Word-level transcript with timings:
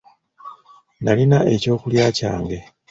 Nalina 1.03 1.39
ekyokulya 1.53 2.05
kyange. 2.17 2.59